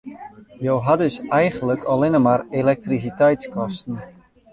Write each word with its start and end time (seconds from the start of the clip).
Jo 0.67 0.77
ha 0.85 0.95
dus 1.01 1.17
eigenlik 1.39 1.85
allinne 1.95 2.21
mar 2.23 2.45
elektrisiteitskosten. 2.63 4.01